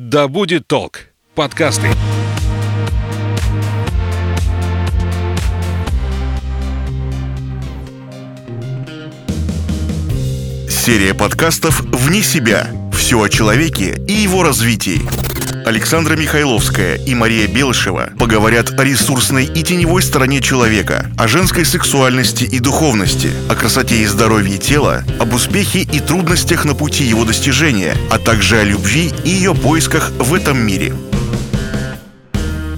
[0.00, 1.06] Да будет толк.
[1.34, 1.88] Подкасты.
[10.68, 12.87] Серия подкастов «Вне себя».
[12.98, 15.00] Все о человеке и его развитии.
[15.64, 22.42] Александра Михайловская и Мария Белышева поговорят о ресурсной и теневой стороне человека, о женской сексуальности
[22.42, 27.96] и духовности, о красоте и здоровье тела, об успехе и трудностях на пути его достижения,
[28.10, 30.92] а также о любви и ее поисках в этом мире.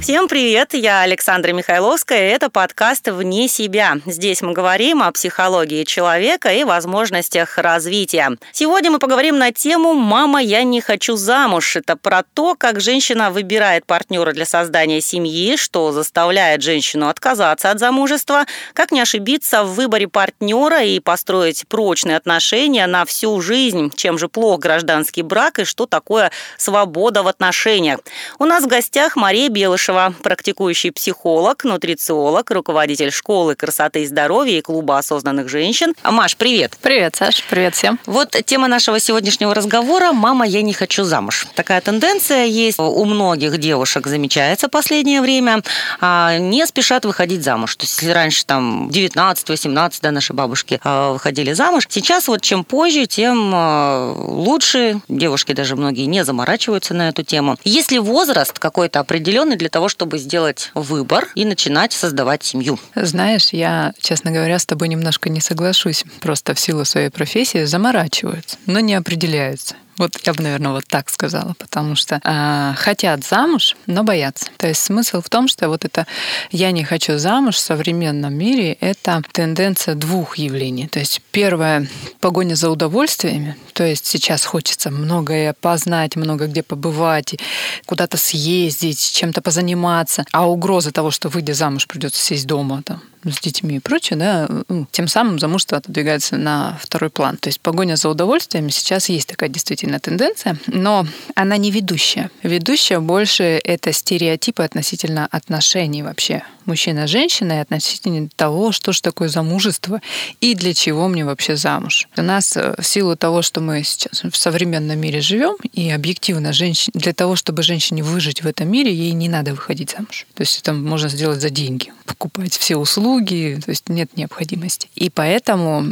[0.01, 3.99] Всем привет, я Александра Михайловская, это подкаст «Вне себя».
[4.07, 8.39] Здесь мы говорим о психологии человека и возможностях развития.
[8.51, 11.77] Сегодня мы поговорим на тему «Мама, я не хочу замуж».
[11.77, 17.79] Это про то, как женщина выбирает партнера для создания семьи, что заставляет женщину отказаться от
[17.79, 24.19] замужества, как не ошибиться в выборе партнера и построить прочные отношения на всю жизнь, чем
[24.19, 28.01] же плох гражданский брак и что такое свобода в отношениях.
[28.39, 34.59] У нас в гостях Мария Белышева, Лешева, практикующий психолог, нутрициолог, руководитель школы красоты и здоровья
[34.59, 35.95] и клуба осознанных женщин.
[36.05, 36.77] Маш, привет.
[36.81, 37.99] Привет, Саш, привет всем.
[38.07, 41.47] Вот тема нашего сегодняшнего разговора «Мама, я не хочу замуж».
[41.57, 45.63] Такая тенденция есть у многих девушек, замечается в последнее время.
[46.01, 47.75] А, не спешат выходить замуж.
[47.75, 52.63] То есть если раньше там 19-18, да, наши бабушки а, выходили замуж, сейчас вот чем
[52.63, 55.01] позже, тем а, лучше.
[55.09, 57.57] Девушки даже многие не заморачиваются на эту тему.
[57.65, 62.79] Есть ли возраст какой-то определенный для того, того, чтобы сделать выбор и начинать создавать семью.
[62.95, 66.05] Знаешь, я, честно говоря, с тобой немножко не соглашусь.
[66.21, 69.77] Просто в силу своей профессии заморачиваются, но не определяются.
[70.01, 74.47] Вот я бы, наверное, вот так сказала, потому что э, хотят замуж, но боятся.
[74.57, 76.07] То есть смысл в том, что вот это
[76.51, 80.89] «я не хочу замуж» в современном мире— это тенденция двух явлений.
[80.89, 81.87] То есть первое—
[82.21, 87.37] погоня за удовольствиями, то есть сейчас хочется многое познать, много где побывать,
[87.85, 93.41] куда-то съездить, чем-то позаниматься, а угроза того, что выйдя замуж, придется сесть дома, там, с
[93.41, 94.49] детьми и прочее, да,
[94.93, 97.37] тем самым замужество отодвигается на второй план.
[97.37, 102.31] То есть погоня за удовольствиями сейчас есть такая действительно тенденция, но она не ведущая.
[102.43, 110.01] Ведущая больше это стереотипы относительно отношений вообще мужчина-женщина и относительно того, что же такое замужество
[110.41, 112.09] и для чего мне вообще замуж.
[112.17, 116.53] У нас э, в силу того, что мы сейчас в современном мире живем, и объективно
[116.53, 120.27] женщин, для того, чтобы женщине выжить в этом мире, ей не надо выходить замуж.
[120.35, 124.89] То есть это можно сделать за деньги, покупать все услуги, то есть нет необходимости.
[124.95, 125.85] И поэтому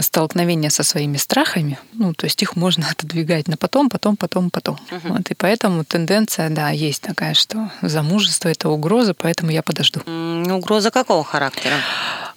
[0.00, 4.78] столкновение со своими страхами, ну, то есть их можно отодвигать на потом, потом, потом, потом.
[4.90, 5.16] Uh-huh.
[5.16, 10.00] Вот, и поэтому тенденция, да, есть такая, что замужество— это угроза, поэтому я подожду.
[10.00, 11.74] Угроза какого характера?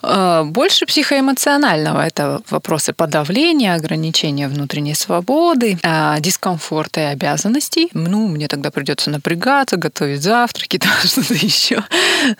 [0.03, 2.05] А, больше психоэмоционального.
[2.05, 7.89] Это вопросы подавления, ограничения внутренней свободы, а, дискомфорта и обязанностей.
[7.93, 11.83] Ну, мне тогда придется напрягаться, готовить завтраки, там что-то еще.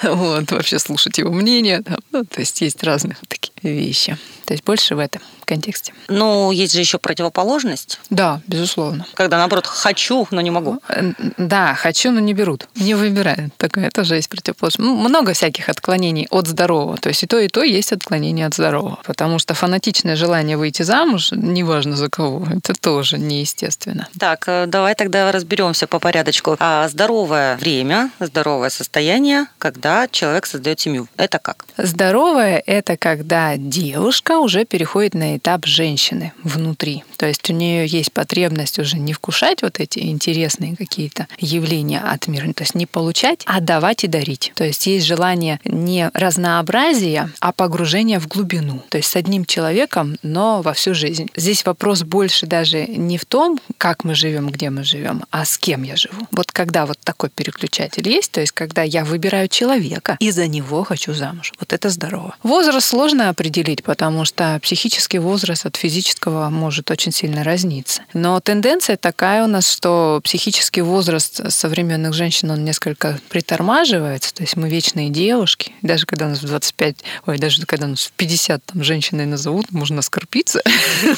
[0.03, 1.83] Вот, вообще слушать его мнение.
[2.11, 4.17] Ну, то есть есть разные такие вещи.
[4.45, 5.93] То есть больше в этом контексте.
[6.07, 7.99] Ну, есть же еще противоположность.
[8.09, 9.05] Да, безусловно.
[9.13, 10.79] Когда, наоборот, хочу, но не могу.
[10.89, 12.67] Э, да, хочу, но не берут.
[12.75, 13.55] Не выбирают.
[13.57, 14.79] Такое тоже есть противоположность.
[14.79, 16.97] Много всяких отклонений от здорового.
[16.97, 18.99] То есть и то, и то есть отклонение от здорового.
[19.05, 24.07] Потому что фанатичное желание выйти замуж, неважно за кого, это тоже неестественно.
[24.19, 26.57] Так, э, давай тогда разберемся по порядочку.
[26.59, 31.65] А здоровое время, здоровое состояние, когда человек создает семью, это как?
[31.77, 37.03] Здоровое– это когда девушка уже переходит на этап женщины внутри.
[37.17, 42.27] То есть у нее есть потребность уже не вкушать вот эти интересные какие-то явления от
[42.27, 44.51] мира, то есть не получать, а давать и дарить.
[44.55, 48.83] То есть есть желание не разнообразия, а погружения в глубину.
[48.89, 51.29] То есть с одним человеком, но во всю жизнь.
[51.35, 55.57] Здесь вопрос больше даже не в том, как мы живем, где мы живем, а с
[55.57, 56.27] кем я живу.
[56.31, 60.83] Вот когда вот такой переключатель есть, то есть когда я выбираю человека и за него
[60.83, 61.53] хочу замуж.
[61.59, 62.35] Вот это здорово.
[62.43, 63.42] Возраст сложно определить,
[63.83, 68.01] потому что психический возраст от физического может очень сильно разниться.
[68.13, 74.55] Но тенденция такая у нас, что психический возраст современных женщин, он несколько притормаживается, то есть
[74.55, 76.95] мы вечные девушки, даже когда у нас в 25,
[77.27, 80.61] ой, даже когда у нас в 50 там женщины назовут, можно оскорбиться,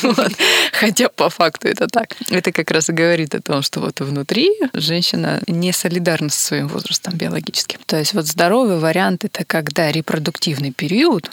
[0.72, 2.16] хотя по факту это так.
[2.30, 6.68] Это как раз и говорит о том, что вот внутри женщина не солидарна со своим
[6.68, 7.80] возрастом биологическим.
[7.86, 11.30] То есть вот здоровый вариант это когда репродуктивный период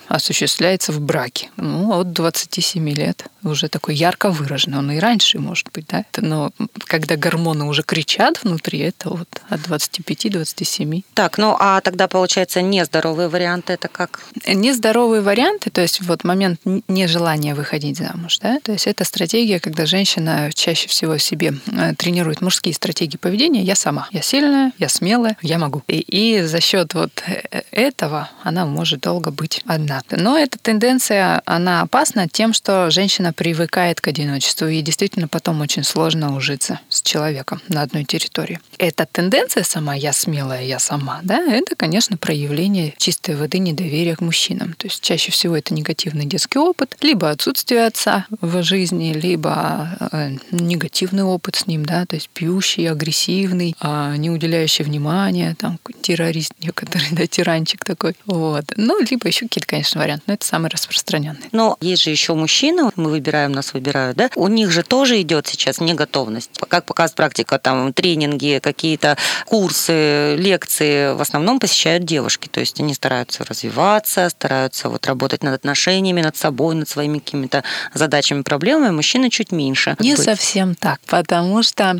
[0.82, 1.50] осуществляется в браке.
[1.56, 4.78] Ну, от 27 лет уже такой ярко выраженный.
[4.78, 6.04] Он и раньше может быть, да.
[6.16, 6.52] Но
[6.86, 11.02] когда гормоны уже кричат внутри, это вот от 25-27.
[11.14, 14.20] Так, ну а тогда получается нездоровые варианты это как?
[14.46, 19.60] Не Нездоровые варианты, то есть вот момент нежелания выходить замуж, да, то есть это стратегия,
[19.60, 23.62] когда женщина чаще всего себе э, тренирует мужские стратегии поведения.
[23.62, 25.82] Я сама, я сильная, я смелая, я могу.
[25.88, 30.00] И, и за счет вот э, этого она может долго быть одна.
[30.10, 35.84] Но эта тенденция, она опасна тем, что женщина привыкает к одиночеству, и действительно потом очень
[35.84, 38.58] сложно ужиться с человеком на одной территории.
[38.78, 44.22] Эта тенденция сама «я смелая, я сама», да, это, конечно, проявление чистой воды недоверия к
[44.22, 44.72] мужчинам.
[44.72, 50.30] То есть чаще всего это негативный детский опыт, либо отсутствие отца в жизни, либо э,
[50.52, 56.54] негативный опыт с ним, да, то есть пьющий, агрессивный, а, не уделяющий внимания, там террорист
[56.60, 58.16] некоторый, да, тиранчик такой.
[58.24, 58.64] Вот.
[58.76, 61.48] Ну, либо еще какие-то, конечно, варианты, но это самый распространенный.
[61.52, 64.28] Но есть же еще мужчины, мы выбираем, нас выбирают, да?
[64.36, 66.50] У них же тоже идет сейчас неготовность.
[66.68, 69.16] Как показывает практика, там тренинги, какие-то
[69.46, 72.48] курсы, лекции в основном посещают девушки.
[72.48, 77.64] То есть они стараются развиваться, стараются вот работать над отношениями, над собой, над своими какими-то
[77.94, 78.90] задачами, проблемами.
[78.90, 79.96] Мужчины чуть меньше.
[80.00, 81.98] Не совсем так, потому что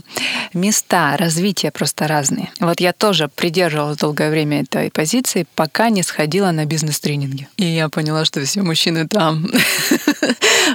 [0.52, 2.50] места развития просто разные.
[2.60, 7.48] Вот я тоже придерживалась долгое время этой позиции, пока не сходила на бизнес-тренинги.
[7.56, 9.46] И я поняла, что все мужчины там.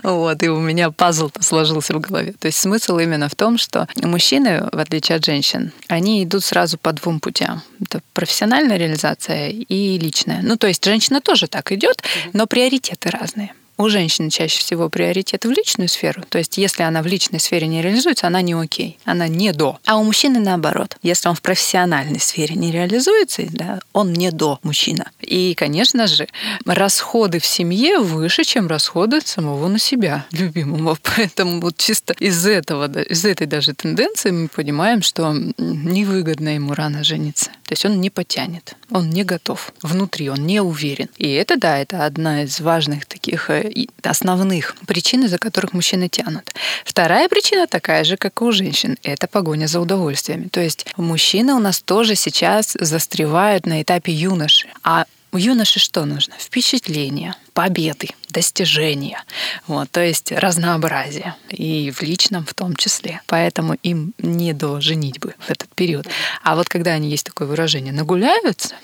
[0.04, 2.34] Вот, и у меня пазл сложился в голове.
[2.40, 6.78] То есть смысл именно в том, что мужчины, в отличие от женщин, они идут сразу
[6.78, 7.62] по двум путям.
[7.81, 10.42] Это профессиональная реализация и личная.
[10.44, 12.04] Ну, то есть женщина тоже так идет,
[12.34, 16.24] но приоритеты разные у женщины чаще всего приоритет в личную сферу.
[16.30, 19.80] То есть, если она в личной сфере не реализуется, она не окей, она не до.
[19.86, 20.98] А у мужчины наоборот.
[21.02, 25.12] Если он в профессиональной сфере не реализуется, да, он не до мужчина.
[25.22, 26.28] И, конечно же,
[26.66, 30.98] расходы в семье выше, чем расходы самого на себя, любимого.
[31.16, 37.04] Поэтому вот чисто из этого, из этой даже тенденции мы понимаем, что невыгодно ему рано
[37.04, 37.52] жениться.
[37.68, 41.10] То есть он не потянет, он не готов, внутри он не уверен.
[41.18, 43.69] И это, да, это одна из важных таких э,
[44.04, 46.54] основных причин, из-за которых мужчины тянут.
[46.86, 48.98] Вторая причина такая же, как и у женщин.
[49.04, 50.48] Это погоня за удовольствиями.
[50.48, 54.69] То есть мужчины у нас тоже сейчас застревают на этапе юноши.
[54.84, 56.36] А у юноши что нужно?
[56.40, 59.24] Впечатление, победы, достижения.
[59.65, 61.33] Вот, то есть разнообразие.
[61.50, 63.19] И в личном в том числе.
[63.25, 66.06] Поэтому им не до женитьбы в этот период.
[66.44, 68.75] А вот когда они есть такое выражение нагуляются,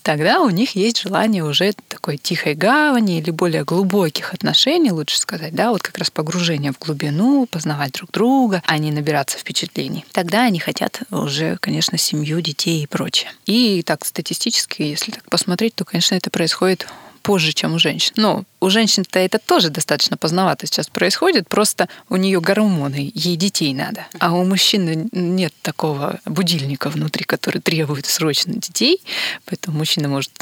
[0.00, 5.54] тогда у них есть желание уже такой тихой гавани или более глубоких отношений, лучше сказать,
[5.54, 10.06] да, вот как раз погружение в глубину, познавать друг друга, а не набираться впечатлений.
[10.12, 13.30] Тогда они хотят уже, конечно, семью, детей и прочее.
[13.44, 16.86] И так статистически, если так посмотреть, то, конечно, это происходит
[17.22, 18.12] позже, чем у женщин.
[18.16, 23.72] Но у женщин-то это тоже достаточно поздновато сейчас происходит, просто у нее гормоны, ей детей
[23.74, 24.06] надо.
[24.18, 29.00] А у мужчины нет такого будильника внутри, который требует срочно детей,
[29.44, 30.32] поэтому мужчина может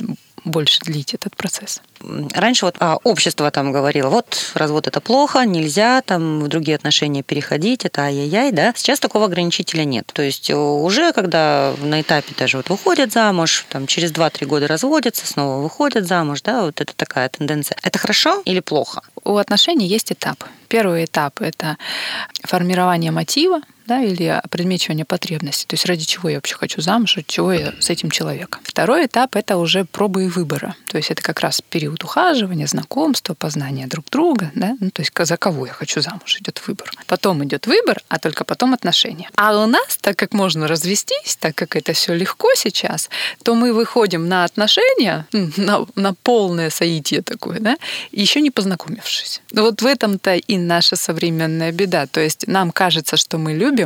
[0.45, 1.81] больше длить этот процесс.
[2.03, 7.23] Раньше вот а, общество там говорило, вот развод это плохо, нельзя там в другие отношения
[7.23, 8.73] переходить, это ай-яй-яй, да.
[8.77, 10.11] Сейчас такого ограничителя нет.
[10.13, 14.67] То есть э, уже когда на этапе даже вот выходят замуж, там через 2-3 года
[14.67, 17.77] разводятся, снова выходят замуж, да, вот это такая тенденция.
[17.83, 19.03] Это хорошо или плохо?
[19.25, 20.45] У отношений есть этап.
[20.69, 21.77] Первый этап– это
[22.45, 25.67] формирование мотива, да, или предмечивание потребностей.
[25.67, 28.61] То есть ради чего я вообще хочу замуж, ради чего я с этим человеком.
[28.63, 30.77] Второй этап– это уже пробы и выбора.
[30.87, 34.53] То есть это как раз период ухаживания, знакомства, познания друг друга.
[34.55, 34.77] Да?
[34.79, 36.93] Ну, то есть за кого я хочу замуж, идет выбор.
[37.07, 39.29] Потом идет выбор, а только потом отношения.
[39.35, 43.11] А у нас, так как можно развестись, так как это все легко сейчас,
[43.43, 47.77] то мы выходим на отношения, на, на полное соитие такое, да,
[48.13, 49.43] еще не познакомившись.
[49.53, 52.07] Вот в этом-то и наша современная беда.
[52.07, 53.80] То есть нам кажется, что мы любим,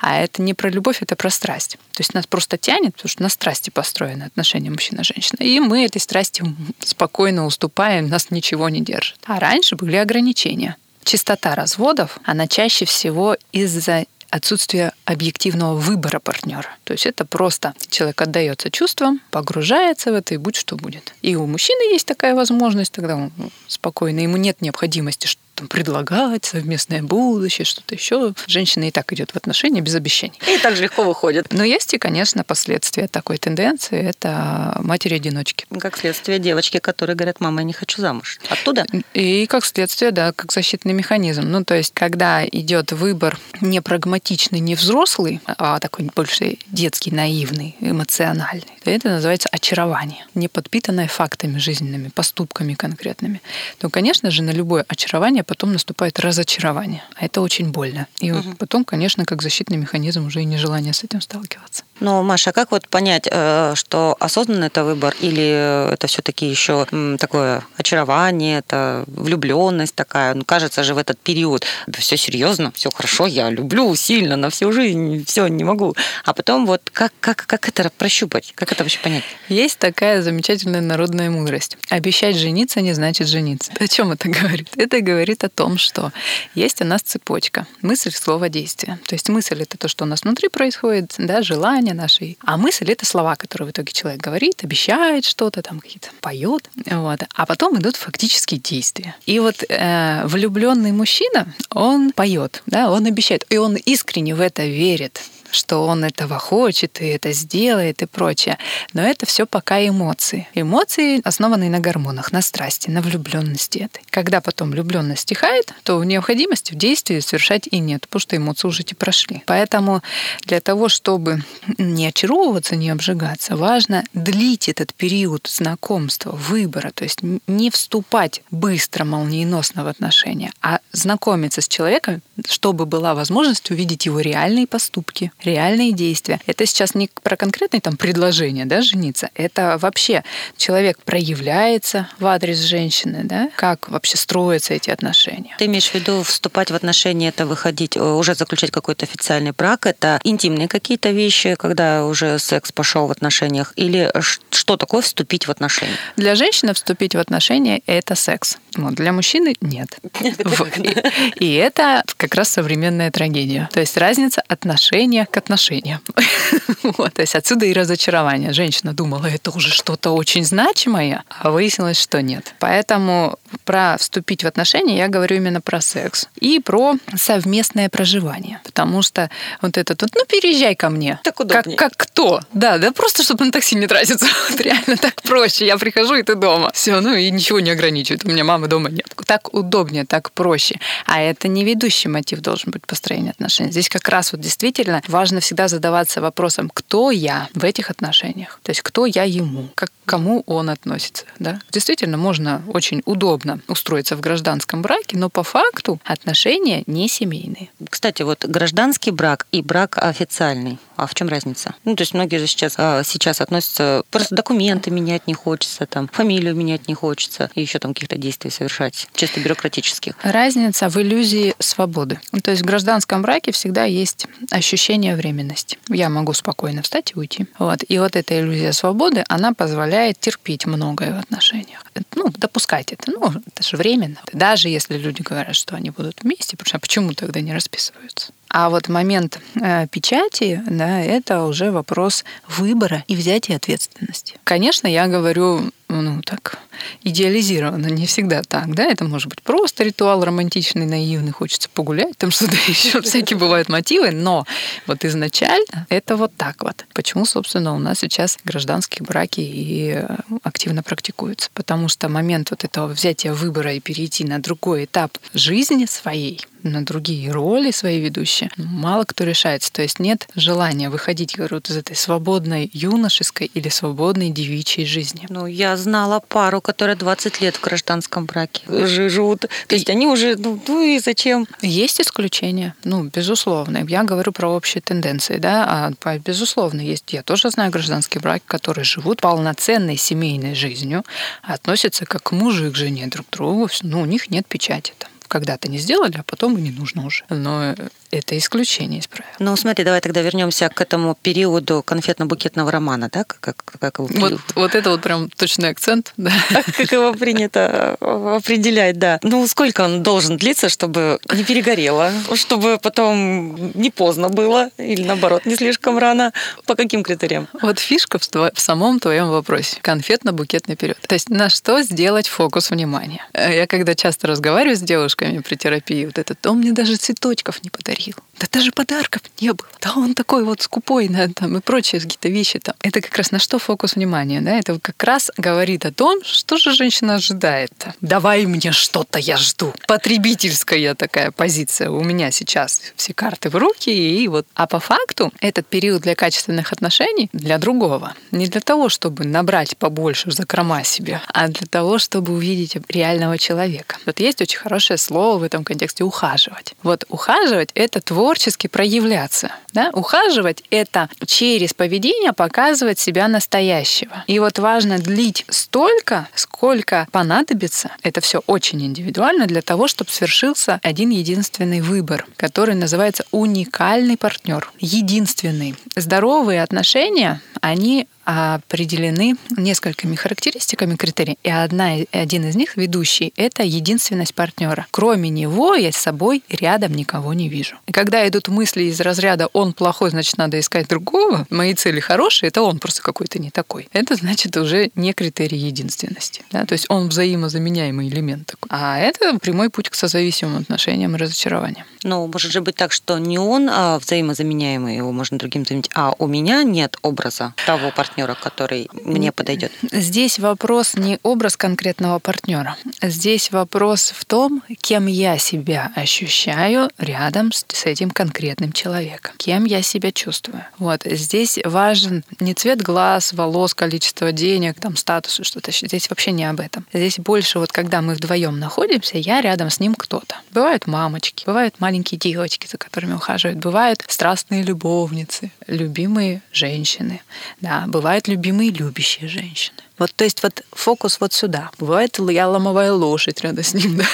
[0.00, 1.78] а это не про любовь, это про страсть.
[1.92, 5.42] То есть нас просто тянет, потому что на страсти построены отношения мужчина-женщина.
[5.42, 6.44] И мы этой страсти
[6.80, 9.18] спокойно уступаем, нас ничего не держит.
[9.24, 10.76] А раньше были ограничения.
[11.04, 16.68] Частота разводов, она чаще всего из-за отсутствие объективного выбора партнера.
[16.82, 21.14] То есть это просто человек отдается чувствам, погружается в это и будь что будет.
[21.22, 23.32] И у мужчины есть такая возможность, тогда он
[23.68, 28.34] спокойно, ему нет необходимости там, предлагать совместное будущее, что-то еще.
[28.46, 30.38] Женщина и так идет в отношения без обещаний.
[30.46, 31.52] И так же легко выходит.
[31.52, 34.02] Но есть и, конечно, последствия такой тенденции.
[34.02, 35.66] Это матери-одиночки.
[35.78, 38.38] Как следствие девочки, которые говорят, мама, я не хочу замуж.
[38.48, 38.84] Оттуда?
[39.12, 41.42] И как следствие, да, как защитный механизм.
[41.42, 47.76] Ну, то есть, когда идет выбор не прагматичный, не взрослый, а такой больше детский, наивный,
[47.80, 53.40] эмоциональный, то это называется очарование, не подпитанное фактами жизненными, поступками конкретными.
[53.78, 57.02] То, конечно же, на любое очарование потом наступает разочарование.
[57.14, 58.06] А это очень больно.
[58.20, 58.40] И угу.
[58.40, 61.84] вот потом, конечно, как защитный механизм уже и нежелание с этим сталкиваться.
[62.00, 66.86] Но, Маша, а как вот понять, э, что осознанный это выбор или это все-таки еще
[67.18, 70.34] такое очарование, это влюбленность такая?
[70.34, 71.64] Ну, кажется же в этот период
[71.98, 75.94] все серьезно, все хорошо, я люблю сильно на всю жизнь, все, не могу.
[76.24, 78.52] А потом вот как, как, как это прощупать?
[78.54, 79.24] Как это вообще понять?
[79.48, 81.76] Есть такая замечательная народная мудрость.
[81.90, 83.72] Обещать жениться не значит жениться.
[83.78, 84.68] О чем это говорит?
[84.76, 86.12] Это говорит о том, что
[86.54, 87.66] есть у нас цепочка.
[87.82, 88.98] Мысль, слово, действие.
[89.06, 92.36] То есть мысль— это то, что у нас внутри происходит, да, желание наши.
[92.44, 96.70] А мысль— это слова, которые в итоге человек говорит, обещает что-то, там какие-то поет.
[96.86, 97.20] Вот.
[97.34, 99.16] А потом идут фактические действия.
[99.26, 104.64] И вот э, влюбленный мужчина, он поет, да, он обещает, и он искренне в это
[104.64, 105.20] верит
[105.54, 108.58] что он этого хочет и это сделает и прочее.
[108.92, 110.48] Но это все пока эмоции.
[110.54, 114.02] Эмоции основаны на гормонах, на страсти, на влюбленности этой.
[114.10, 118.82] Когда потом влюбленность стихает, то необходимости в действии совершать и нет, потому что эмоции уже
[118.82, 119.42] и прошли.
[119.46, 120.02] Поэтому
[120.44, 121.42] для того, чтобы
[121.78, 129.04] не очаровываться, не обжигаться, важно длить этот период знакомства, выбора, то есть не вступать быстро,
[129.04, 135.92] молниеносно в отношения, а знакомиться с человеком, чтобы была возможность увидеть его реальные поступки, реальные
[135.92, 136.40] действия.
[136.46, 139.30] Это сейчас не про конкретные там предложения, да, жениться.
[139.34, 140.24] Это вообще
[140.56, 145.54] человек проявляется в адрес женщины, да, как вообще строятся эти отношения.
[145.58, 149.86] Ты имеешь в виду вступать в отношения, это выходить, э, уже заключать какой-то официальный брак,
[149.86, 154.12] это интимные какие-то вещи, когда уже секс пошел в отношениях, или
[154.50, 155.96] что такое вступить в отношения?
[156.16, 158.58] Для женщины вступить в отношения– это секс.
[158.76, 159.98] Вот, для мужчины– нет.
[161.36, 163.68] И это как раз современная трагедия.
[163.72, 166.00] То есть разница отношения к отношениям.
[166.84, 168.52] вот, то есть отсюда и разочарование.
[168.52, 172.54] Женщина думала, это уже что-то очень значимое, а выяснилось, что нет.
[172.60, 178.60] Поэтому про вступить в отношения я говорю именно про секс и про совместное проживание.
[178.62, 179.28] Потому что
[179.60, 181.18] вот этот вот, ну, переезжай ко мне.
[181.24, 181.76] Так удобнее.
[181.76, 182.40] Как, как кто?
[182.52, 184.26] Да, да, просто чтобы на такси не тратиться.
[184.50, 185.66] Вот реально так проще.
[185.66, 186.70] Я прихожу, и ты дома.
[186.74, 188.24] Все, ну и ничего не ограничивает.
[188.24, 189.06] У меня мамы дома нет.
[189.26, 190.78] Так удобнее, так проще.
[191.06, 193.72] А это не ведущий мотив должен быть построения отношений.
[193.72, 198.60] Здесь как раз вот действительно важно важно всегда задаваться вопросом, кто я в этих отношениях.
[198.62, 201.24] То есть кто я ему, как, к кому он относится.
[201.38, 201.60] Да?
[201.70, 207.70] Действительно, можно очень удобно устроиться в гражданском браке, но по факту отношения не семейные.
[207.88, 211.74] Кстати, вот гражданский брак и брак официальный, а в чем разница?
[211.84, 216.08] Ну, то есть многие же сейчас, а, сейчас относятся, просто документы менять не хочется, там,
[216.12, 220.14] фамилию менять не хочется, и еще там каких-то действий совершать, чисто бюрократических.
[220.22, 222.20] Разница в иллюзии свободы.
[222.42, 225.78] То есть в гражданском браке всегда есть ощущение временность.
[225.88, 227.46] Я могу спокойно встать и уйти.
[227.58, 227.80] Вот.
[227.86, 231.84] И вот эта иллюзия свободы, она позволяет терпеть многое в отношениях.
[232.14, 233.10] Ну, допускать это.
[233.10, 234.16] Ну, это же временно.
[234.32, 238.32] Даже если люди говорят, что они будут вместе, потому что почему тогда не расписываются?
[238.48, 244.36] А вот момент э, печати, да, это уже вопрос выбора и взятия ответственности.
[244.44, 246.58] Конечно, я говорю, ну так,
[247.02, 252.30] идеализировано, не всегда так, да, это может быть просто ритуал романтичный, наивный, хочется погулять, там
[252.30, 254.46] что-то еще, всякие бывают мотивы, но
[254.86, 256.84] вот изначально это вот так вот.
[256.94, 261.50] Почему, собственно, у нас сейчас гражданские браки и э, активно практикуются?
[261.54, 266.84] Потому что момент вот этого взятия выбора и перейти на другой этап жизни своей, на
[266.84, 269.72] другие роли свои ведущие, мало кто решается.
[269.72, 275.26] То есть нет желания выходить, говорю, из этой свободной юношеской или свободной девичьей жизни.
[275.28, 279.40] Ну, я знала пару, которая 20 лет в гражданском браке живут.
[279.68, 281.46] То есть они уже, ну, ну и зачем?
[281.62, 283.84] Есть исключения, ну, безусловно.
[283.86, 287.12] Я говорю про общие тенденции, да, а безусловно есть.
[287.12, 291.04] Я тоже знаю гражданские браки, которые живут полноценной семейной жизнью,
[291.42, 295.68] относятся как мужик к жене друг к другу, ну, у них нет печати там когда-то
[295.68, 297.24] не сделали, а потом и не нужно уже.
[297.28, 297.74] Но
[298.18, 299.30] это исключение из правил.
[299.38, 303.24] Ну, смотри, давай тогда вернемся к этому периоду конфетно-букетного романа, да?
[303.24, 304.08] Как, как, его...
[304.08, 306.32] вот, вот это вот прям точный акцент, да.
[306.76, 309.18] Как его принято определять, да.
[309.22, 315.46] Ну, сколько он должен длиться, чтобы не перегорело, чтобы потом не поздно было, или наоборот,
[315.46, 316.32] не слишком рано?
[316.66, 317.48] По каким критериям?
[317.60, 319.78] Вот фишка в, в самом твоем вопросе.
[319.82, 320.98] Конфетно-букетный период.
[321.00, 323.26] То есть на что сделать фокус внимания?
[323.34, 327.70] Я когда часто разговариваю с девушками при терапии, вот этот, он мне даже цветочков не
[327.70, 328.33] подарил you.
[328.38, 329.68] Да даже подарков не было.
[329.80, 332.74] Да он такой вот скупой на там и прочие какие-то вещи там.
[332.80, 334.52] Это как раз на что фокус внимания, да?
[334.58, 337.72] Это как раз говорит о том, что же женщина ожидает.
[338.00, 339.72] Давай мне что-то, я жду.
[339.86, 342.80] Потребительская такая позиция у меня сейчас.
[342.96, 344.46] Все карты в руки и вот.
[344.54, 348.14] А по факту этот период для качественных отношений для другого.
[348.30, 353.96] Не для того, чтобы набрать побольше закрома себе, а для того, чтобы увидеть реального человека.
[354.06, 356.74] Вот есть очень хорошее слово в этом контексте ухаживать.
[356.82, 359.52] Вот ухаживать это твой творчески проявляться.
[359.74, 359.90] Да?
[359.92, 364.24] Ухаживать— это через поведение показывать себя настоящего.
[364.26, 367.90] И вот важно длить столько, сколько понадобится.
[368.02, 374.72] Это все очень индивидуально для того, чтобы свершился один единственный выбор, который называется уникальный партнер.
[374.78, 375.74] Единственный.
[375.94, 384.34] Здоровые отношения, они определены несколькими характеристиками критерий, и одна, один из них, ведущий, это единственность
[384.34, 384.86] партнера.
[384.90, 387.76] Кроме него я с собой рядом никого не вижу.
[387.86, 392.48] И когда идут мысли из разряда «он плохой, значит, надо искать другого», мои цели хорошие,
[392.48, 393.88] это он просто какой-то не такой.
[393.92, 396.42] Это значит уже не критерий единственности.
[396.50, 396.64] Да?
[396.64, 398.68] То есть он взаимозаменяемый элемент такой.
[398.70, 401.86] А это прямой путь к созависимым отношениям и разочарованиям.
[402.02, 406.12] Ну, может же быть так, что не он а взаимозаменяемый, его можно другим заменить, а
[406.18, 409.72] у меня нет образа того партнера, партнера, который мне подойдет?
[409.90, 412.76] Здесь вопрос не образ конкретного партнера.
[413.02, 419.34] Здесь вопрос в том, кем я себя ощущаю рядом с, с этим конкретным человеком.
[419.36, 420.64] Кем я себя чувствую.
[420.78, 421.02] Вот.
[421.04, 425.72] Здесь важен не цвет глаз, волос, количество денег, там, статус, что-то.
[425.72, 426.86] Здесь вообще не об этом.
[426.92, 430.36] Здесь больше вот когда мы вдвоем находимся, я рядом с ним кто-то.
[430.52, 437.20] Бывают мамочки, бывают маленькие девочки, за которыми ухаживают, бывают страстные любовницы, любимые женщины,
[437.60, 439.78] да, бывают бывают любимые любящие женщины.
[439.98, 441.70] Вот, то есть вот фокус вот сюда.
[441.78, 444.04] Бывает, я ломовая лошадь рядом с ним, да.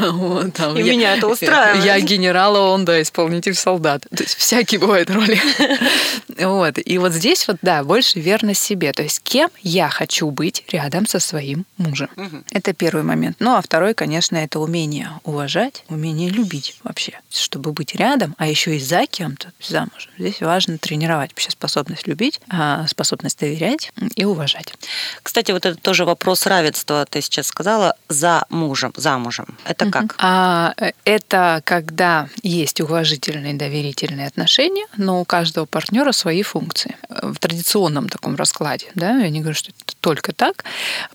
[0.10, 1.84] Вот, там, И я, меня это устраивает.
[1.84, 4.06] Я генерал, а он, да, исполнитель солдат.
[4.14, 5.40] То есть всякие бывают роли.
[6.36, 6.78] Вот.
[6.84, 8.92] И вот здесь вот, да, больше верность себе.
[8.92, 12.08] То есть кем я хочу быть рядом со своим мужем.
[12.50, 13.36] Это первый момент.
[13.38, 17.20] Ну, а второй, конечно, это умение уважать, умение любить вообще.
[17.30, 20.10] Чтобы быть рядом, а еще и за кем-то, замужем.
[20.18, 24.74] Здесь важно тренировать вообще способность любить, а, способность доверять и уважать.
[25.22, 27.06] Кстати, вот это тоже вопрос равенства.
[27.08, 29.56] Ты сейчас сказала за мужем, замужем.
[29.64, 30.14] Это как?
[30.18, 36.96] А, э, это когда есть уважительные доверительные отношения, но у каждого партнера свои функции.
[37.08, 40.64] В традиционном таком раскладе, да, я не говорю, что это только так.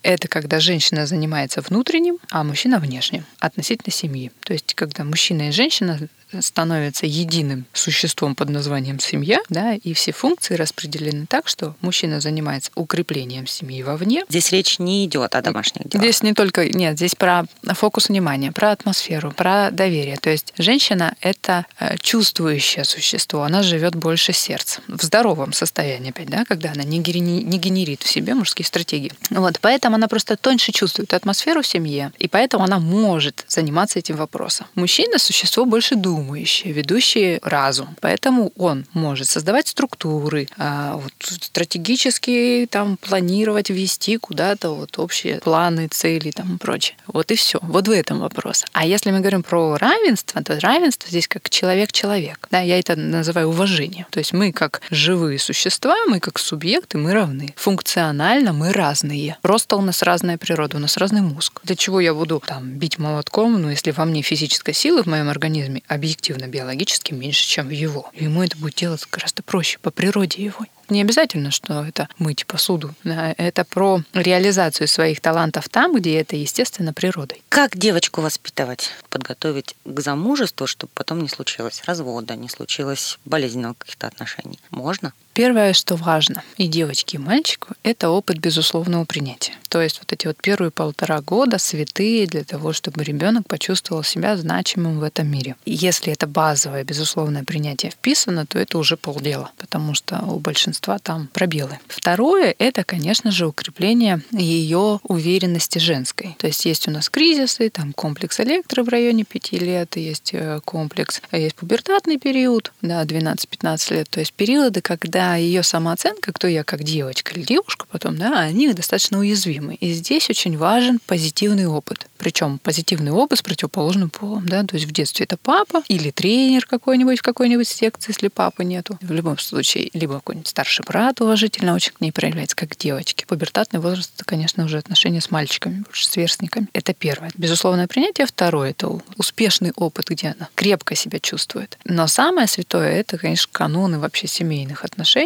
[0.02, 4.32] Это когда женщина занимается внутренним, а мужчина внешним относительно семьи.
[4.44, 6.00] То есть, когда мужчина и женщина
[6.40, 12.72] становится единым существом под названием семья, да, и все функции распределены так, что мужчина занимается
[12.76, 14.24] укреплением семьи вовне.
[14.30, 16.04] Здесь речь не идет о домашних делах.
[16.04, 20.18] Здесь не только, нет, здесь про фокус внимания, про атмосферу, про доверие.
[20.18, 26.30] То есть женщина— это э, чувствующее существо, она живет больше сердцем, в здоровом состоянии опять,
[26.30, 29.12] да, когда она не, не генерит в себе мужские стратегии.
[29.30, 34.16] Вот, поэтому она просто тоньше чувствует атмосферу в семье, и поэтому она может заниматься этим
[34.16, 34.68] вопросом.
[34.76, 37.96] Мужчина— существо больше думает, думающие, ведущие разум.
[38.02, 45.88] Поэтому он может создавать структуры, а, вот, стратегически там планировать, вести куда-то вот общие планы,
[45.88, 46.98] цели там и прочее.
[47.08, 47.60] Вот и все.
[47.62, 48.66] Вот в этом вопрос.
[48.74, 52.48] А если мы говорим про равенство, то равенство здесь как человек-человек.
[52.52, 54.06] Да, я это называю уважением.
[54.10, 57.54] То есть мы как живые существа, мы как субъекты, мы равны.
[57.56, 59.38] Функционально мы разные.
[59.42, 61.62] Просто у нас разная природа, у нас разный мозг.
[61.64, 65.30] Для чего я буду там бить молотком, ну, если во мне физической силы в моем
[65.30, 68.10] организме объективно объективно биологически меньше, чем в его.
[68.16, 70.66] Ему это будет делать гораздо проще по природе его.
[70.90, 72.96] Не обязательно, что это мыть посуду.
[73.04, 77.44] Это про реализацию своих талантов там, где это, естественно, природой.
[77.50, 84.08] Как девочку воспитывать, подготовить к замужеству, чтобы потом не случилось развода, не случилось болезненного каких-то
[84.08, 84.60] отношений?
[84.72, 85.14] Можно?
[85.40, 89.54] Первое, что важно и девочке, и мальчику, это опыт безусловного принятия.
[89.70, 94.36] То есть вот эти вот первые полтора года святые для того, чтобы ребенок почувствовал себя
[94.36, 95.56] значимым в этом мире.
[95.64, 101.00] И если это базовое безусловное принятие вписано, то это уже полдела, потому что у большинства
[101.00, 101.80] там пробелы.
[101.88, 106.36] Второе— это, конечно же, укрепление ее уверенности женской.
[106.38, 110.60] То есть есть у нас кризисы, там комплекс электро в районе 5 лет, есть э,
[110.66, 116.64] комплекс, есть пубертатный период, да, 12-15 лет, то есть периоды, когда ее самооценка, кто я
[116.64, 119.76] как девочка или девушка потом, да, они достаточно уязвимы.
[119.76, 122.08] И здесь очень важен позитивный опыт.
[122.18, 126.66] Причем позитивный опыт с противоположным полом, да, то есть в детстве это папа или тренер
[126.66, 128.98] какой-нибудь в какой-нибудь секции, если папы нету.
[129.02, 133.26] В любом случае, либо какой-нибудь старший брат уважительно очень к ней проявляется, как девочки.
[133.26, 136.68] Пубертатный возраст, это, конечно, уже отношения с мальчиками, больше сверстниками.
[136.74, 137.32] Это первое.
[137.36, 138.28] Безусловное принятие.
[138.28, 141.78] Второе— это успешный опыт, где она крепко себя чувствует.
[141.86, 145.19] Но самое святое— это, конечно, каноны вообще семейных отношений,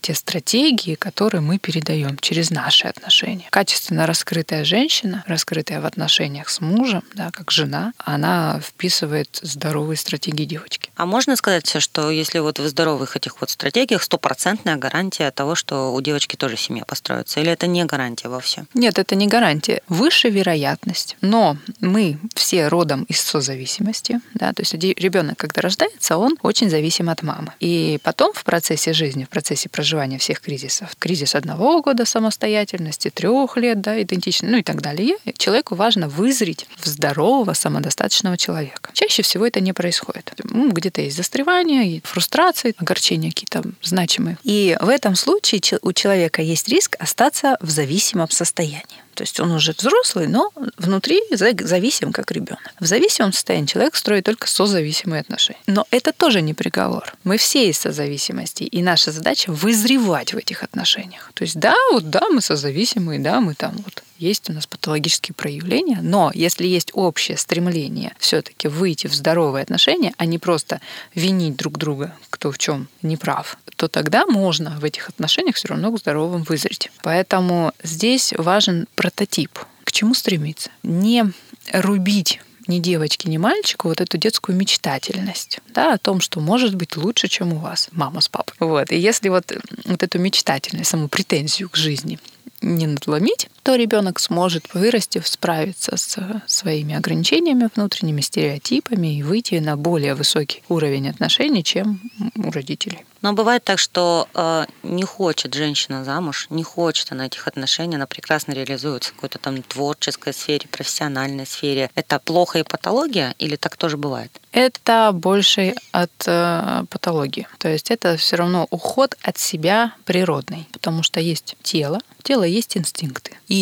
[0.00, 3.46] те стратегии, которые мы передаем через наши отношения.
[3.50, 10.44] Качественно раскрытая женщина, раскрытая в отношениях с мужем, да, как жена, она вписывает здоровые стратегии
[10.44, 10.90] девочки.
[10.96, 15.92] А можно сказать, что если вот в здоровых этих вот стратегиях стопроцентная гарантия того, что
[15.92, 17.40] у девочки тоже семья построится?
[17.40, 18.66] Или это не гарантия вовсе?
[18.74, 19.82] Нет, это не гарантия.
[19.88, 21.16] Выше вероятность.
[21.20, 24.20] Но мы все родом из созависимости.
[24.34, 24.52] Да?
[24.52, 27.52] То есть ребенок, когда рождается, он очень зависим от мамы.
[27.60, 33.80] И потом в процессе жизни, процессе проживания всех кризисов, кризис одного года самостоятельности, трех лет,
[33.80, 38.90] да, идентично, ну и так далее, человеку важно вызреть в здорового, самодостаточного человека.
[38.92, 40.32] Чаще всего это не происходит.
[40.44, 44.36] Ну, где-то есть застревание, фрустрации, огорчения какие-то значимые.
[44.42, 49.02] И в этом случае у человека есть риск остаться в зависимом состоянии.
[49.14, 52.72] То есть он уже взрослый, но внутри зависим как ребенок.
[52.78, 55.60] В зависимом состоянии человек строит только созависимые отношения.
[55.66, 57.14] Но это тоже не приговор.
[57.24, 61.30] Мы все из созависимости, и наша задача вызревать в этих отношениях.
[61.34, 65.34] То есть да, вот да, мы созависимые, да, мы там вот есть у нас патологические
[65.34, 70.80] проявления, но если есть общее стремление все-таки выйти в здоровые отношения, а не просто
[71.14, 75.68] винить друг друга, кто в чем не прав, то тогда можно в этих отношениях все
[75.68, 76.90] равно к здоровым вызреть.
[77.02, 79.58] Поэтому здесь важен прототип.
[79.84, 80.70] К чему стремиться?
[80.82, 81.32] Не
[81.72, 86.96] рубить ни девочки, ни мальчику вот эту детскую мечтательность, да, о том, что может быть
[86.96, 88.54] лучше, чем у вас, мама с папой.
[88.60, 88.92] Вот.
[88.92, 89.52] И если вот,
[89.84, 92.18] вот эту мечтательность, саму претензию к жизни
[92.62, 99.76] не надломить, то ребенок сможет вырасти, справиться с своими ограничениями внутренними, стереотипами и выйти на
[99.76, 102.00] более высокий уровень отношений, чем
[102.34, 103.04] у родителей.
[103.22, 108.06] Но бывает так, что э, не хочет женщина замуж, не хочет она этих отношений, она
[108.06, 111.90] прекрасно реализуется в какой-то там творческой сфере, профессиональной сфере.
[111.94, 114.40] Это плохо и патология или так тоже бывает?
[114.52, 117.46] Это больше от э, патологии.
[117.58, 122.76] То есть это все равно уход от себя природный, потому что есть тело, тело есть
[122.76, 123.32] инстинкты.
[123.48, 123.59] И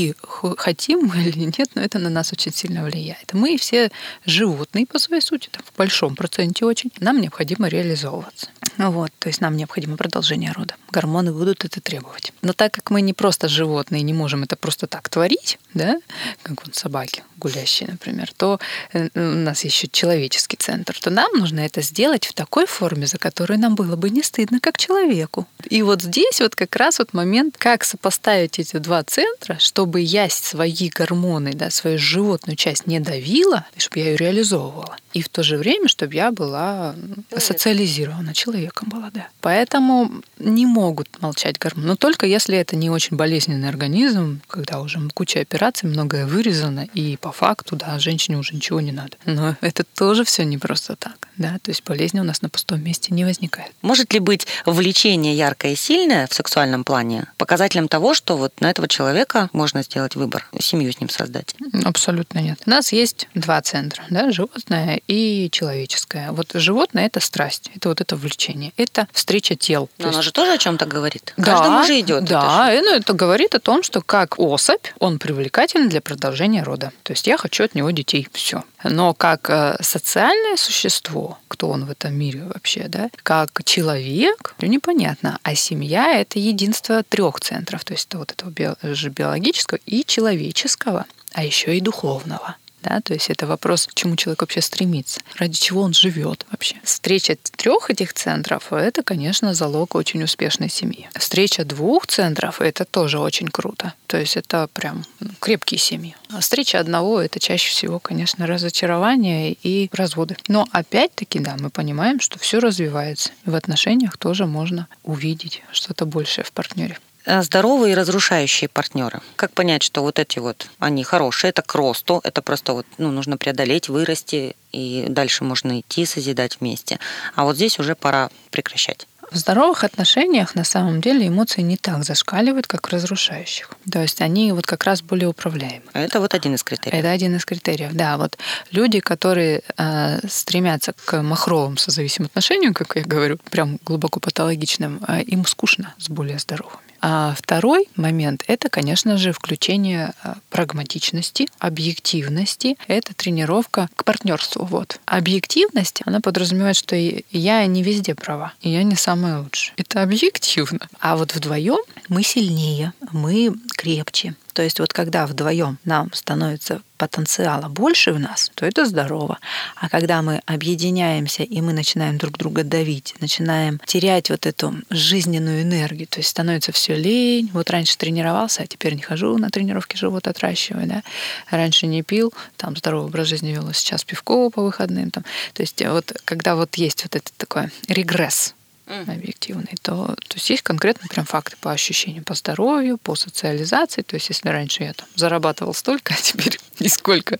[0.57, 3.33] хотим мы или нет, но это на нас очень сильно влияет.
[3.33, 3.91] Мы все
[4.25, 6.91] животные по своей сути, там, в большом проценте очень.
[7.01, 8.49] Нам необходимо реализовываться.
[8.77, 10.75] Вот, то есть нам необходимо продолжение рода.
[10.91, 12.33] Гормоны будут это требовать.
[12.43, 15.97] Но так как мы не просто животные, не можем это просто так творить, да,
[16.43, 18.61] как вот собаки гулящие, например, то
[18.93, 23.19] э, у нас еще человеческий центр, то нам нужно это сделать в такой форме, за
[23.19, 25.47] которую нам было бы не стыдно, как человеку.
[25.71, 30.29] И вот здесь вот как раз вот момент, как сопоставить эти два центра, чтобы я
[30.29, 34.97] свои гормоны, да, свою животную часть не давила, чтобы я ее реализовывала.
[35.15, 36.97] И в то же время, чтобы я была
[37.37, 39.29] социализирована человеком была, да.
[39.41, 40.11] Поэтому
[40.41, 41.87] не могут молчать гормоны.
[41.87, 47.17] Но только если это не очень болезненный организм, когда уже куча операций, многое вырезано, и
[47.17, 49.17] по факту, да, женщине уже ничего не надо.
[49.27, 51.59] Но это тоже все не просто так, да.
[51.63, 53.73] То есть болезни у нас на пустом месте не возникает.
[53.81, 58.71] Может ли быть влечение яркое и сильное в сексуальном плане показателем того, что вот на
[58.71, 61.55] этого человека можно сделать выбор, семью с ним создать?
[61.85, 62.61] Абсолютно нет.
[62.67, 66.33] У нас есть два центра, да, животное и человеческое.
[66.33, 69.89] Вот животное это страсть, это вот это влечение, это встреча тел.
[69.99, 70.25] Но оно есть...
[70.25, 71.35] же тоже о чем-то говорит.
[71.37, 72.25] Да, Каждому же идет.
[72.25, 76.93] Да, это, ну, это говорит о том, что как особь он привлекателен для продолжения рода.
[77.03, 78.29] То есть я хочу от него детей.
[78.33, 78.65] Все.
[78.85, 85.39] Но как э, социальное существо, кто он в этом мире вообще, да, как человек, непонятно.
[85.43, 91.45] А семья это единство трех центров, то есть это вот этого биологического и человеческого, а
[91.45, 92.57] еще и духовного.
[92.83, 96.77] Да, то есть это вопрос, к чему человек вообще стремится, ради чего он живет вообще.
[96.85, 101.09] Встреча трех этих центров– это, конечно, залог очень успешной семьи.
[101.19, 103.95] Встреча двух центров– это тоже очень круто.
[104.07, 106.15] То есть это прям ну, крепкие семьи.
[106.31, 110.37] А встреча одного– это чаще всего, конечно, разочарование и разводы.
[110.47, 113.31] Но опять-таки, да, мы понимаем, что все развивается.
[113.45, 116.99] И в отношениях тоже можно увидеть что-то большее в партнере.
[117.29, 119.21] Э, здоровые и разрушающие партнеры.
[119.37, 123.11] Как понять, что вот эти вот, они хорошие, это к росту, это просто вот, ну,
[123.11, 126.99] нужно преодолеть, вырасти, и дальше можно идти, созидать вместе.
[127.35, 129.07] А вот здесь уже пора прекращать.
[129.31, 133.73] В здоровых отношениях на самом деле эмоции не так зашкаливают, как в разрушающих.
[133.93, 135.85] То есть они вот как раз более управляемы.
[135.93, 136.99] Это вот один из критериев.
[136.99, 138.17] Это один из критериев, да.
[138.17, 138.39] Вот
[138.71, 145.21] люди, которые э, стремятся к махровым созависимым отношениям, как я говорю, прям глубоко патологичным, э,
[145.25, 146.88] им скучно с более здоровыми.
[147.01, 152.77] А второй момент– это, конечно же, включение а, прагматичности, объективности.
[152.87, 154.65] Это тренировка к партнерству.
[154.65, 155.01] Вот.
[155.07, 159.75] Объективность, она подразумевает, что я не везде права, и я не самая лучшая.
[159.77, 160.89] Это объективно.
[161.01, 167.69] А вот вдвоем мы сильнее, мы крепче, то есть вот когда вдвоем нам становится потенциала
[167.69, 169.39] больше в нас, то это здорово.
[169.77, 175.63] А когда мы объединяемся и мы начинаем друг друга давить, начинаем терять вот эту жизненную
[175.63, 177.49] энергию, то есть становится все лень.
[177.53, 181.05] Вот раньше тренировался, а теперь не хожу на тренировки, живот отращиваю, да.
[181.49, 185.13] Раньше не пил, там здоровый образ жизни вел, а сейчас пивко по выходным.
[185.13, 185.23] Там.
[185.53, 188.57] То есть вот когда вот есть вот этот такой регресс
[188.89, 194.03] объективный, то, то есть есть конкретно прям факты по ощущениям, по здоровью, по социализации.
[194.03, 197.39] То есть если раньше я там зарабатывал столько, а теперь нисколько,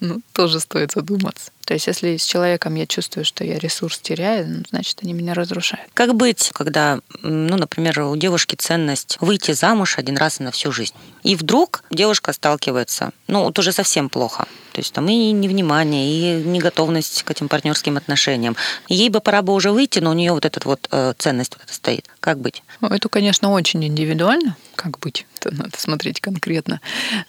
[0.00, 1.50] ну, тоже стоит задуматься.
[1.64, 5.34] То есть, если с человеком я чувствую, что я ресурс теряю, ну, значит, они меня
[5.34, 5.88] разрушают.
[5.94, 10.94] Как быть, когда, ну, например, у девушки ценность выйти замуж один раз на всю жизнь?
[11.22, 14.46] И вдруг девушка сталкивается, ну, вот уже совсем плохо.
[14.72, 18.56] То есть там и невнимание, и неготовность к этим партнерским отношениям.
[18.88, 21.62] Ей бы пора бы уже выйти, но у нее вот эта вот э, ценность вот
[21.62, 22.10] эта стоит.
[22.24, 22.62] Как быть?
[22.80, 24.56] Ну, это, конечно, очень индивидуально.
[24.76, 25.26] Как быть?
[25.40, 26.80] Это надо смотреть конкретно,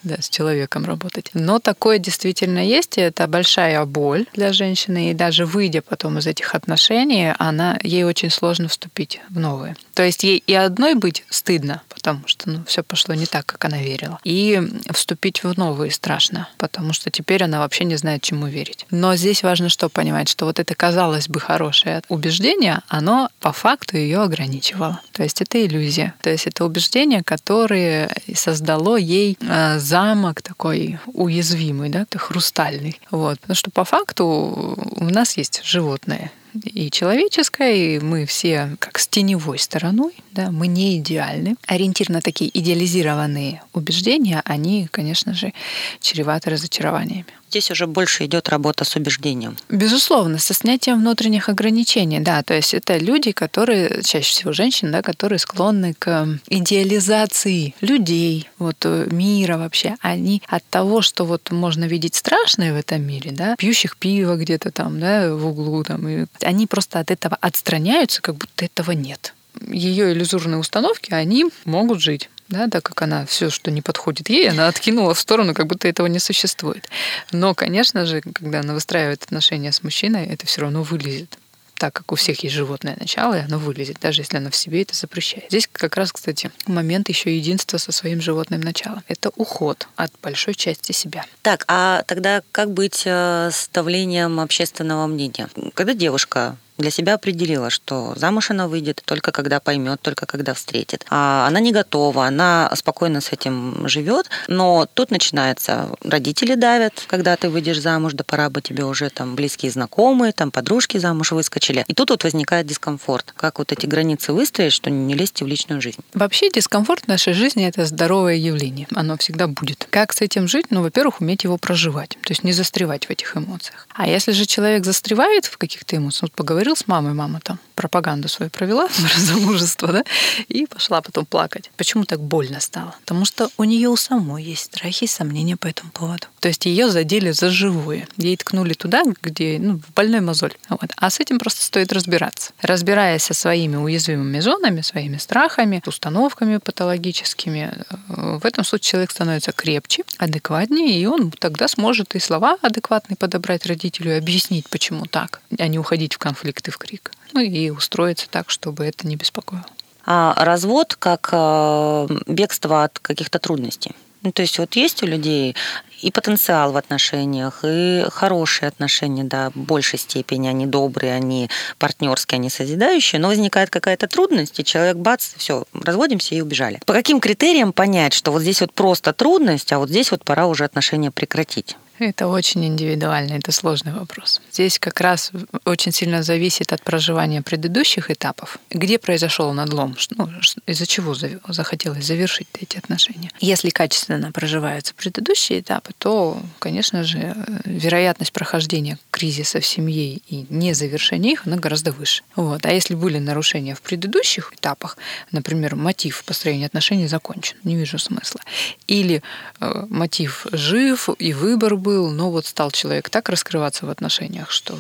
[0.04, 1.32] да, с человеком работать.
[1.34, 6.28] Но такое действительно есть, и это большая боль для женщины, и даже выйдя потом из
[6.28, 9.76] этих отношений, она, ей очень сложно вступить в новые.
[9.96, 13.66] То есть ей и одной быть стыдно, потому что ну, все пошло не так, как
[13.66, 14.20] она верила.
[14.24, 18.86] И вступить в новые страшно, потому что теперь она вообще не знает, чему верить.
[18.92, 23.98] Но здесь важно что понимать, что вот это, казалось бы, хорошее убеждение, оно по факту
[23.98, 24.85] ее ограничивало.
[25.12, 26.14] То есть это иллюзия.
[26.22, 33.00] То есть это убеждение, которое создало ей э, замок такой уязвимый, да, хрустальный.
[33.12, 33.40] Вот.
[33.40, 36.32] Потому что по факту у нас есть животные,
[36.64, 41.56] и человеческое, и мы все как с теневой стороной, да, мы не идеальны.
[41.68, 45.54] Ориентир на такие идеализированные убеждения, они, конечно же,
[46.02, 47.26] чреваты разочарованиями.
[47.50, 49.56] Здесь уже больше идет работа с убеждением.
[49.70, 55.02] Безусловно, со снятием внутренних ограничений, да, то есть это люди, которые, чаще всего женщины, да,
[55.02, 59.96] которые склонны к идеализации людей, вот э, мира вообще.
[60.02, 64.72] Они от того, что вот можно видеть страшное в этом мире, да, пьющих пиво где-то
[64.72, 69.34] там, да, в углу, там, и они просто от этого отстраняются, как будто этого нет
[69.70, 72.30] ее иллюзорные установки, они могут жить.
[72.48, 75.88] Да, так как она все, что не подходит ей, она откинула в сторону, как будто
[75.88, 76.88] этого не существует.
[77.32, 81.40] Но, конечно же, когда она выстраивает отношения с мужчиной, это все равно вылезет
[81.78, 84.82] так как у всех есть животное начало, и оно вылезет, даже если она в себе
[84.82, 85.46] это запрещает.
[85.50, 89.04] Здесь как раз, кстати, момент еще единства со своим животным началом.
[89.08, 91.26] Это уход от большой части себя.
[91.42, 95.50] Так, а тогда как быть э, с давлением общественного мнения?
[95.74, 101.06] Когда девушка для себя определила, что замуж она выйдет только когда поймет, только когда встретит.
[101.10, 107.36] А она не готова, она спокойно с этим живет, но тут начинается, родители давят, когда
[107.38, 111.86] ты выйдешь замуж, да пора бы тебе уже там близкие знакомые, там подружки замуж выскочили.
[111.88, 113.34] И тут вот возникает дискомфорт.
[113.38, 116.00] Как вот эти границы выстроить, что не лезьте в личную жизнь?
[116.14, 118.88] Вообще дискомфорт в нашей жизни– это здоровое явление.
[118.94, 119.88] Оно всегда будет.
[119.90, 120.68] Как с этим жить?
[120.70, 123.88] Ну, во-первых, уметь его проживать, то есть не застревать в этих эмоциях.
[123.94, 127.60] А если же человек застревает в каких-то эмоциях, вот поговорить поговорил с мамой, мама там
[127.76, 130.04] пропаганду свою провела про замужество, да,
[130.48, 131.70] и пошла потом плакать.
[131.78, 132.96] Почему так больно стало?
[133.02, 136.28] Потому что у нее у самой есть страхи и сомнения по этому поводу.
[136.46, 138.08] То есть ее задели за живое.
[138.18, 140.54] Ей ткнули туда, где ну, в больной мозоль.
[140.70, 140.92] Вот.
[140.96, 142.52] А с этим просто стоит разбираться.
[142.62, 149.54] Разбираясь со своими уязвимыми зонами, своими страхами, установками патологическими, э, в этом случае человек становится
[149.54, 155.42] крепче, адекватнее, и он тогда сможет и слова адекватные подобрать родителю и объяснить, почему так,
[155.58, 157.12] а не уходить в конфликт и в крик.
[157.34, 159.66] Ну и устроиться так, чтобы это не беспокоило.
[160.06, 163.96] А развод как э, бегство от каких-то трудностей.
[164.26, 165.56] Ну, то есть вот есть у людей
[166.02, 172.38] и потенциал в отношениях, и хорошие отношения, да, в большей степени они добрые, они партнерские,
[172.38, 176.80] они созидающие, но возникает какая-то трудность, и человек бац, все, разводимся и убежали.
[176.86, 180.48] По каким критериям понять, что вот здесь вот просто трудность, а вот здесь вот пора
[180.48, 181.78] уже отношения прекратить?
[182.00, 184.42] Это очень индивидуально, это сложный вопрос.
[184.52, 185.32] Здесь как раз
[185.64, 188.58] очень сильно зависит от проживания предыдущих этапов.
[188.70, 189.96] Где произошел надлом?
[190.18, 190.30] Ну,
[190.66, 191.16] из-за чего
[191.48, 193.32] захотелось завершить эти отношения?
[193.40, 200.74] Если качественно проживаются предыдущие этапы, то, конечно же, вероятность прохождения кризиса в семье и не
[200.74, 202.24] завершения их, она гораздо выше.
[202.36, 202.66] Вот.
[202.66, 204.98] А если были нарушения в предыдущих этапах,
[205.32, 208.42] например, мотив построения отношений закончен, не вижу смысла.
[208.88, 209.24] Или
[209.62, 214.76] э, мотив жив и выбор был, но вот стал человек так раскрываться в отношениях, что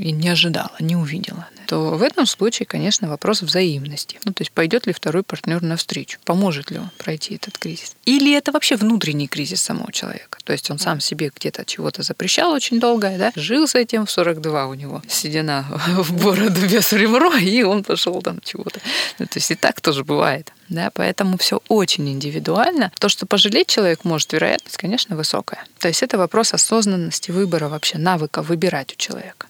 [0.00, 4.18] и не ожидала, не увидела, то в этом случае, конечно, вопрос взаимности.
[4.24, 7.94] Ну, то есть пойдет ли второй партнер навстречу, поможет ли он пройти этот кризис.
[8.06, 10.38] Или это вообще внутренний кризис самого человека.
[10.44, 14.10] То есть он сам себе где-то чего-то запрещал очень долго, да, жил с этим в
[14.10, 15.66] 42 у него седина
[15.98, 18.80] в бороду без ребро, и он пошел там чего-то.
[19.18, 20.52] Ну, то есть и так тоже бывает.
[20.68, 22.92] Да, поэтому все очень индивидуально.
[22.98, 25.64] То, что пожалеть человек может, вероятность, конечно, высокая.
[25.78, 29.46] То есть это вопрос осознанности выбора вообще, навыка выбирать у человека.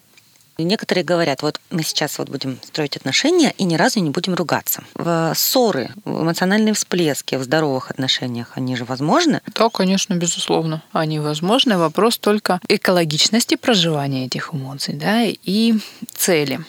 [0.58, 4.84] Некоторые говорят, вот мы сейчас вот будем строить отношения и ни разу не будем ругаться.
[4.94, 9.42] В ссоры, в эмоциональные всплески в здоровых отношениях, они же возможны?
[9.54, 10.82] Да, конечно, безусловно.
[10.92, 11.76] Они возможны.
[11.76, 15.74] Вопрос только экологичности проживания этих эмоций да, и
[16.14, 16.60] цели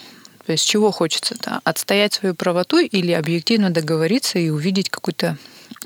[0.48, 1.60] То есть чего хочется-то?
[1.66, 5.38] Отстоять свою правоту или объективно договориться и увидеть какую-то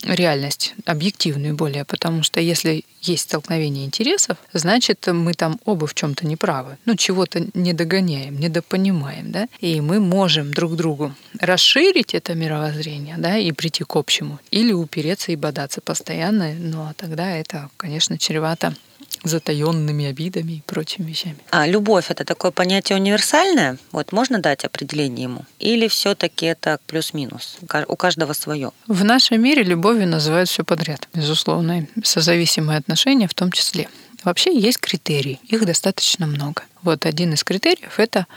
[0.03, 6.27] реальность, объективную более, потому что если есть столкновение интересов, значит, мы там оба в чем-то
[6.27, 6.77] неправы.
[6.85, 13.39] Ну, чего-то не догоняем, недопонимаем, да, и мы можем друг другу расширить это мировоззрение, да,
[13.39, 18.75] и прийти к общему, или упереться и бодаться постоянно, ну, а тогда это, конечно, чревато
[19.23, 21.37] затаенными обидами и прочими вещами.
[21.51, 23.77] А любовь это такое понятие универсальное?
[23.91, 25.45] Вот можно дать определение ему?
[25.59, 27.57] Или все-таки это плюс-минус?
[27.87, 28.71] У каждого свое?
[28.87, 33.89] В нашем мире любовью называют все подряд, безусловно, созависимые отношения в том числе.
[34.23, 36.63] Вообще есть критерии, их достаточно много.
[36.83, 38.27] Вот один из критериев это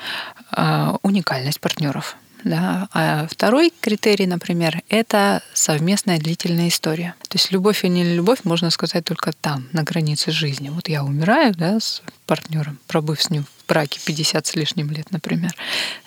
[0.57, 2.17] э, уникальность партнеров.
[2.45, 2.89] Да.
[2.93, 7.15] А второй критерий, например, это совместная длительная история.
[7.29, 10.69] То есть любовь и не любовь можно сказать только там, на границе жизни.
[10.69, 15.11] Вот я умираю да, с партнером, пробыв с ним в браке 50 с лишним лет,
[15.11, 15.55] например.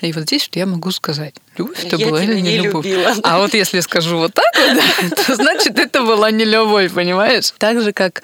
[0.02, 2.86] И вот здесь вот я могу сказать, любовь это была или не, любовь.
[2.86, 3.16] Любила.
[3.24, 7.54] А вот если скажу вот так вот, да, то значит это была не любовь, понимаешь?
[7.58, 8.24] Так же, как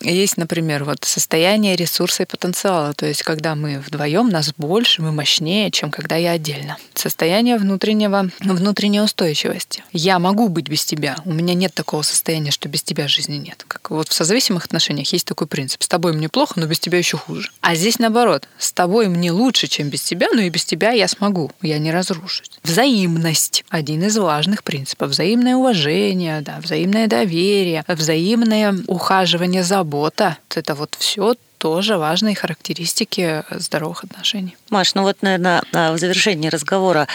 [0.00, 2.94] есть, например, вот состояние ресурса и потенциала.
[2.94, 6.76] То есть, когда мы вдвоем, нас больше, мы мощнее, чем когда я отдельно.
[6.94, 9.84] Состояние внутреннего, внутренней устойчивости.
[9.92, 11.16] Я могу быть без тебя.
[11.24, 13.64] У меня нет такого состояния, что без тебя жизни нет.
[13.66, 15.82] Как вот в созависимых отношениях есть такой принцип.
[15.82, 17.50] С тобой мне плохо, но без тебя еще хуже.
[17.60, 21.08] А здесь наоборот с тобой мне лучше, чем без тебя, но и без тебя я
[21.08, 22.50] смогу, я не разрушусь.
[22.62, 25.10] Взаимность– один из важных принципов.
[25.10, 34.04] Взаимное уважение, да, взаимное доверие, взаимное ухаживание, забота– это вот все тоже важные характеристики здоровых
[34.04, 34.56] отношений.
[34.70, 37.08] Маш, ну вот, наверное, в завершении разговора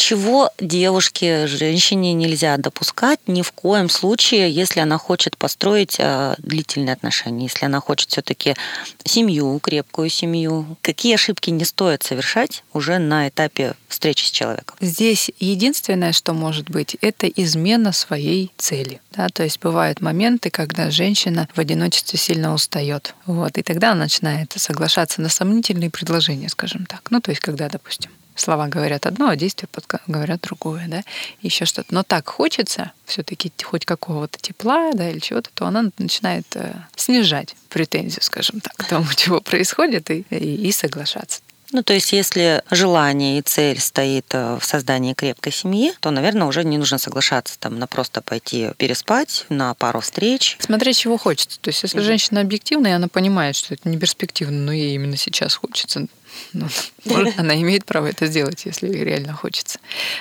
[0.00, 6.94] чего девушке, женщине нельзя допускать ни в коем случае, если она хочет построить э, длительные
[6.94, 8.56] отношения, если она хочет все-таки
[9.04, 10.78] семью, крепкую семью.
[10.80, 14.76] Какие ошибки не стоит совершать уже на этапе встречи с человеком?
[14.80, 19.00] Здесь единственное, что может быть, это измена своей цели.
[19.12, 19.28] Да?
[19.28, 23.14] То есть бывают моменты, когда женщина в одиночестве сильно устает.
[23.26, 27.10] Вот, и тогда она начинает соглашаться на сомнительные предложения, скажем так.
[27.10, 29.68] Ну, то есть когда, допустим, слова говорят одно, а действия
[30.06, 31.02] говорят другое, да,
[31.42, 31.94] еще что-то.
[31.94, 37.54] Но так хочется все-таки хоть какого-то тепла, да, или чего-то, то она начинает э, снижать
[37.68, 41.40] претензию, скажем так, к тому, чего происходит, и, и, и соглашаться.
[41.72, 46.48] Ну, то есть, если желание и цель стоит э, в создании крепкой семьи, то, наверное,
[46.48, 50.56] уже не нужно соглашаться там на просто пойти переспать, на пару встреч.
[50.58, 51.60] Смотреть, чего хочется.
[51.60, 55.54] То есть, если женщина объективная, она понимает, что это не перспективно, но ей именно сейчас
[55.54, 56.06] хочется
[56.52, 56.66] ну,
[57.36, 59.78] она имеет право это сделать, если реально хочется.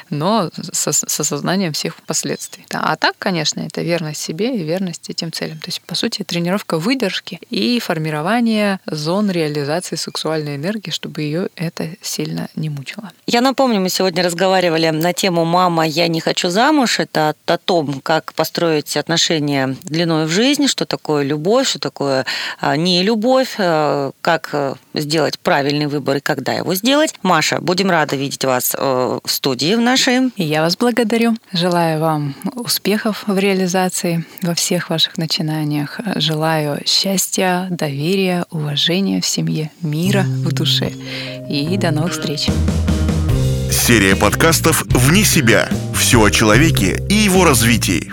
[0.09, 2.65] Но со, с осознанием всех последствий.
[2.71, 5.57] А так, конечно, это верность себе и верность этим целям.
[5.59, 11.89] То есть, по сути, тренировка выдержки и формирование зон реализации сексуальной энергии, чтобы ее это
[12.01, 13.11] сильно не мучило.
[13.25, 16.99] Я напомню, мы сегодня разговаривали на тему «Мама, я не хочу замуж».
[16.99, 22.25] Это о том, как построить отношения длиной в жизни, что такое любовь, что такое
[22.59, 27.13] а, не любовь, а, как э, сделать правильный выбор выбор и когда его сделать.
[27.23, 30.29] Маша, будем рады видеть вас э, в студии в нашей.
[30.37, 31.35] И я вас благодарю.
[31.51, 35.99] Желаю вам успехов в реализации во всех ваших начинаниях.
[36.15, 40.91] Желаю счастья, доверия, уважения в семье, мира в душе.
[41.49, 42.47] И до новых встреч.
[43.71, 45.67] Серия подкастов «Вне себя».
[45.93, 48.11] Все о человеке и его развитии.